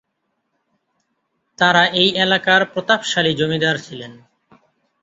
[1.59, 4.11] তারা এই এলাকার প্রতাপশালী জমিদার ছিলেন।